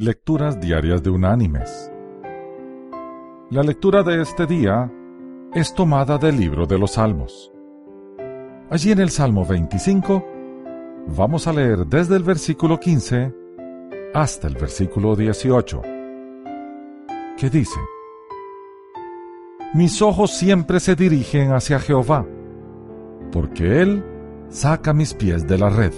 Lecturas 0.00 0.60
Diarias 0.60 1.02
de 1.02 1.10
Unánimes. 1.10 1.90
La 3.50 3.64
lectura 3.64 4.04
de 4.04 4.22
este 4.22 4.46
día 4.46 4.88
es 5.52 5.74
tomada 5.74 6.18
del 6.18 6.38
libro 6.38 6.66
de 6.66 6.78
los 6.78 6.92
Salmos. 6.92 7.50
Allí 8.70 8.92
en 8.92 9.00
el 9.00 9.10
Salmo 9.10 9.44
25 9.44 10.24
vamos 11.16 11.48
a 11.48 11.52
leer 11.52 11.84
desde 11.84 12.14
el 12.14 12.22
versículo 12.22 12.78
15 12.78 13.34
hasta 14.14 14.46
el 14.46 14.54
versículo 14.54 15.16
18, 15.16 15.82
que 17.36 17.50
dice, 17.50 17.80
Mis 19.74 20.00
ojos 20.00 20.30
siempre 20.30 20.78
se 20.78 20.94
dirigen 20.94 21.50
hacia 21.50 21.80
Jehová, 21.80 22.24
porque 23.32 23.82
Él 23.82 24.04
saca 24.48 24.92
mis 24.92 25.12
pies 25.12 25.48
de 25.48 25.58
la 25.58 25.70
red. 25.70 25.92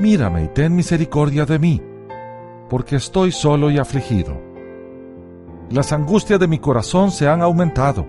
Mírame 0.00 0.44
y 0.44 0.48
ten 0.48 0.74
misericordia 0.74 1.44
de 1.44 1.58
mí 1.58 1.93
porque 2.74 2.96
estoy 2.96 3.30
solo 3.30 3.70
y 3.70 3.78
afligido. 3.78 4.36
Las 5.70 5.92
angustias 5.92 6.40
de 6.40 6.48
mi 6.48 6.58
corazón 6.58 7.12
se 7.12 7.28
han 7.28 7.40
aumentado. 7.40 8.04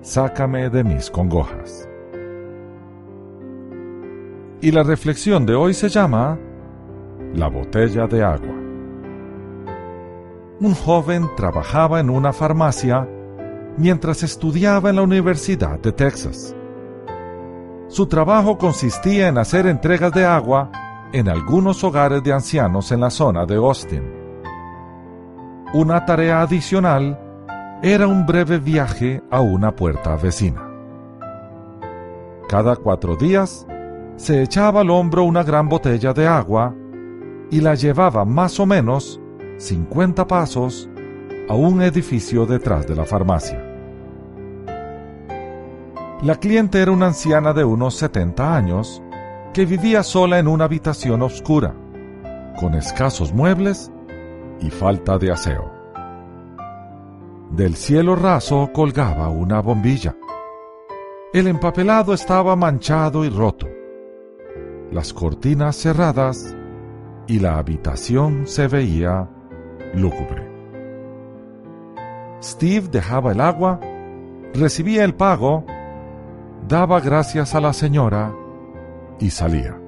Sácame 0.00 0.68
de 0.68 0.82
mis 0.82 1.08
congojas. 1.12 1.88
Y 4.60 4.72
la 4.72 4.82
reflexión 4.82 5.46
de 5.46 5.54
hoy 5.54 5.74
se 5.74 5.88
llama 5.88 6.36
La 7.34 7.46
botella 7.46 8.08
de 8.08 8.24
agua. 8.24 8.56
Un 10.58 10.74
joven 10.74 11.30
trabajaba 11.36 12.00
en 12.00 12.10
una 12.10 12.32
farmacia 12.32 13.08
mientras 13.76 14.24
estudiaba 14.24 14.90
en 14.90 14.96
la 14.96 15.02
Universidad 15.02 15.78
de 15.78 15.92
Texas. 15.92 16.52
Su 17.86 18.08
trabajo 18.08 18.58
consistía 18.58 19.28
en 19.28 19.38
hacer 19.38 19.68
entregas 19.68 20.10
de 20.10 20.24
agua 20.24 20.72
en 21.16 21.30
algunos 21.30 21.82
hogares 21.82 22.22
de 22.22 22.30
ancianos 22.30 22.92
en 22.92 23.00
la 23.00 23.08
zona 23.08 23.46
de 23.46 23.54
Austin. 23.54 24.02
Una 25.72 26.04
tarea 26.04 26.42
adicional 26.42 27.18
era 27.82 28.06
un 28.06 28.26
breve 28.26 28.58
viaje 28.58 29.22
a 29.30 29.40
una 29.40 29.74
puerta 29.74 30.14
vecina. 30.16 30.70
Cada 32.50 32.76
cuatro 32.76 33.16
días 33.16 33.66
se 34.16 34.42
echaba 34.42 34.82
al 34.82 34.90
hombro 34.90 35.24
una 35.24 35.42
gran 35.42 35.70
botella 35.70 36.12
de 36.12 36.26
agua 36.26 36.74
y 37.50 37.62
la 37.62 37.74
llevaba 37.74 38.26
más 38.26 38.60
o 38.60 38.66
menos 38.66 39.18
50 39.56 40.26
pasos 40.26 40.90
a 41.48 41.54
un 41.54 41.80
edificio 41.80 42.44
detrás 42.44 42.86
de 42.86 42.94
la 42.94 43.06
farmacia. 43.06 43.64
La 46.20 46.34
cliente 46.34 46.82
era 46.82 46.92
una 46.92 47.06
anciana 47.06 47.54
de 47.54 47.64
unos 47.64 47.94
70 47.94 48.54
años 48.54 49.02
que 49.56 49.64
vivía 49.64 50.02
sola 50.02 50.38
en 50.38 50.48
una 50.48 50.66
habitación 50.66 51.22
oscura, 51.22 51.74
con 52.60 52.74
escasos 52.74 53.32
muebles 53.32 53.90
y 54.60 54.68
falta 54.68 55.16
de 55.16 55.32
aseo. 55.32 55.72
Del 57.52 57.74
cielo 57.74 58.16
raso 58.16 58.68
colgaba 58.74 59.30
una 59.30 59.62
bombilla. 59.62 60.14
El 61.32 61.46
empapelado 61.46 62.12
estaba 62.12 62.54
manchado 62.54 63.24
y 63.24 63.30
roto, 63.30 63.66
las 64.90 65.14
cortinas 65.14 65.74
cerradas 65.76 66.54
y 67.26 67.38
la 67.38 67.56
habitación 67.56 68.46
se 68.46 68.68
veía 68.68 69.26
lúgubre. 69.94 70.46
Steve 72.42 72.88
dejaba 72.88 73.32
el 73.32 73.40
agua, 73.40 73.80
recibía 74.52 75.02
el 75.02 75.14
pago, 75.14 75.64
daba 76.68 77.00
gracias 77.00 77.54
a 77.54 77.60
la 77.62 77.72
señora 77.72 78.34
y 79.18 79.30
salía. 79.30 79.80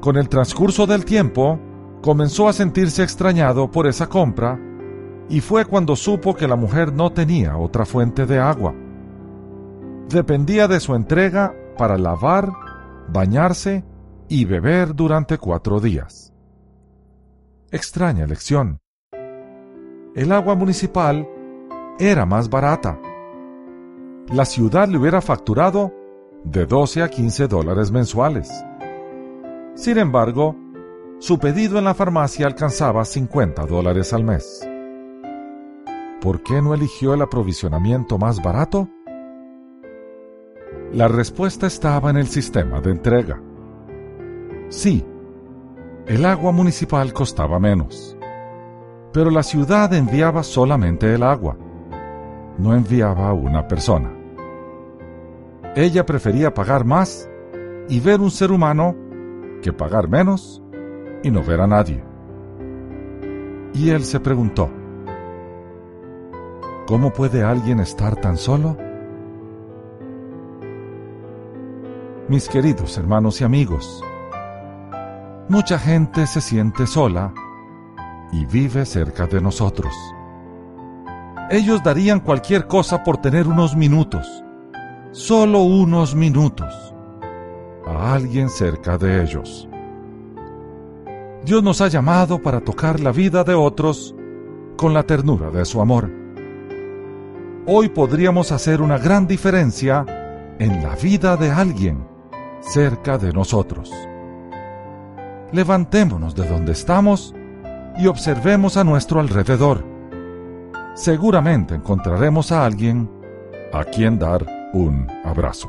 Con 0.00 0.16
el 0.16 0.28
transcurso 0.28 0.86
del 0.86 1.04
tiempo, 1.04 1.60
comenzó 2.02 2.48
a 2.48 2.52
sentirse 2.52 3.02
extrañado 3.02 3.70
por 3.70 3.86
esa 3.86 4.08
compra 4.08 4.58
y 5.28 5.40
fue 5.40 5.64
cuando 5.64 5.94
supo 5.96 6.34
que 6.34 6.48
la 6.48 6.56
mujer 6.56 6.92
no 6.92 7.12
tenía 7.12 7.56
otra 7.56 7.84
fuente 7.84 8.26
de 8.26 8.38
agua. 8.38 8.74
Dependía 10.08 10.66
de 10.68 10.80
su 10.80 10.94
entrega 10.94 11.54
para 11.78 11.96
lavar, 11.96 12.52
bañarse 13.08 13.84
y 14.28 14.44
beber 14.44 14.94
durante 14.94 15.38
cuatro 15.38 15.80
días. 15.80 16.32
Extraña 17.70 18.26
lección. 18.26 18.80
El 20.14 20.32
agua 20.32 20.54
municipal 20.54 21.26
era 21.98 22.26
más 22.26 22.50
barata. 22.50 23.00
La 24.28 24.44
ciudad 24.44 24.88
le 24.88 24.98
hubiera 24.98 25.20
facturado 25.20 25.94
de 26.44 26.66
12 26.66 27.02
a 27.02 27.08
15 27.08 27.48
dólares 27.48 27.90
mensuales. 27.90 28.50
Sin 29.74 29.98
embargo, 29.98 30.56
su 31.18 31.38
pedido 31.38 31.78
en 31.78 31.84
la 31.84 31.94
farmacia 31.94 32.46
alcanzaba 32.46 33.04
50 33.04 33.64
dólares 33.66 34.12
al 34.12 34.24
mes. 34.24 34.68
¿Por 36.20 36.42
qué 36.42 36.60
no 36.60 36.74
eligió 36.74 37.14
el 37.14 37.22
aprovisionamiento 37.22 38.18
más 38.18 38.42
barato? 38.42 38.88
La 40.92 41.08
respuesta 41.08 41.66
estaba 41.66 42.10
en 42.10 42.16
el 42.16 42.26
sistema 42.26 42.80
de 42.80 42.90
entrega. 42.90 43.40
Sí, 44.68 45.04
el 46.06 46.24
agua 46.24 46.52
municipal 46.52 47.12
costaba 47.12 47.58
menos, 47.58 48.16
pero 49.12 49.30
la 49.30 49.42
ciudad 49.42 49.92
enviaba 49.94 50.42
solamente 50.42 51.14
el 51.14 51.22
agua, 51.22 51.56
no 52.58 52.74
enviaba 52.74 53.28
a 53.28 53.32
una 53.32 53.66
persona. 53.66 54.21
Ella 55.74 56.04
prefería 56.04 56.52
pagar 56.52 56.84
más 56.84 57.30
y 57.88 57.98
ver 58.00 58.20
un 58.20 58.30
ser 58.30 58.52
humano 58.52 58.94
que 59.62 59.72
pagar 59.72 60.06
menos 60.06 60.62
y 61.22 61.30
no 61.30 61.42
ver 61.42 61.62
a 61.62 61.66
nadie. 61.66 62.04
Y 63.72 63.88
él 63.88 64.04
se 64.04 64.20
preguntó, 64.20 64.68
¿cómo 66.86 67.10
puede 67.10 67.42
alguien 67.42 67.80
estar 67.80 68.16
tan 68.16 68.36
solo? 68.36 68.76
Mis 72.28 72.50
queridos 72.50 72.98
hermanos 72.98 73.40
y 73.40 73.44
amigos, 73.44 74.04
mucha 75.48 75.78
gente 75.78 76.26
se 76.26 76.42
siente 76.42 76.86
sola 76.86 77.32
y 78.30 78.44
vive 78.44 78.84
cerca 78.84 79.26
de 79.26 79.40
nosotros. 79.40 79.94
Ellos 81.50 81.82
darían 81.82 82.20
cualquier 82.20 82.66
cosa 82.66 83.02
por 83.02 83.16
tener 83.16 83.46
unos 83.48 83.74
minutos 83.74 84.44
solo 85.12 85.60
unos 85.60 86.14
minutos 86.14 86.94
a 87.86 88.14
alguien 88.14 88.48
cerca 88.48 88.96
de 88.96 89.22
ellos. 89.22 89.68
Dios 91.44 91.62
nos 91.62 91.82
ha 91.82 91.88
llamado 91.88 92.40
para 92.40 92.60
tocar 92.60 92.98
la 92.98 93.12
vida 93.12 93.44
de 93.44 93.52
otros 93.52 94.14
con 94.78 94.94
la 94.94 95.02
ternura 95.02 95.50
de 95.50 95.66
su 95.66 95.82
amor. 95.82 96.10
Hoy 97.66 97.90
podríamos 97.90 98.52
hacer 98.52 98.80
una 98.80 98.96
gran 98.96 99.26
diferencia 99.26 100.06
en 100.58 100.82
la 100.82 100.96
vida 100.96 101.36
de 101.36 101.50
alguien 101.50 102.06
cerca 102.60 103.18
de 103.18 103.32
nosotros. 103.32 103.92
Levantémonos 105.52 106.34
de 106.34 106.48
donde 106.48 106.72
estamos 106.72 107.34
y 107.98 108.06
observemos 108.06 108.78
a 108.78 108.84
nuestro 108.84 109.20
alrededor. 109.20 109.84
Seguramente 110.94 111.74
encontraremos 111.74 112.50
a 112.50 112.64
alguien 112.64 113.10
a 113.74 113.84
quien 113.84 114.18
dar 114.18 114.61
un 114.72 115.08
abrazo. 115.24 115.68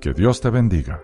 Que 0.00 0.12
Dios 0.12 0.40
te 0.40 0.50
bendiga. 0.50 1.02